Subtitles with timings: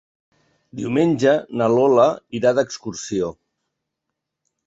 [0.79, 2.07] Diumenge na Lola
[2.39, 3.31] irà d'excursió.